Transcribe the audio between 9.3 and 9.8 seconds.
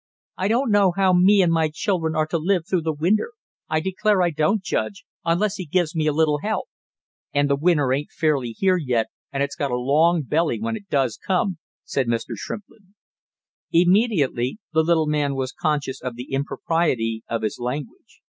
and it's got a